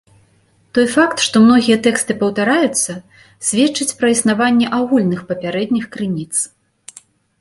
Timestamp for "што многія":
1.25-1.77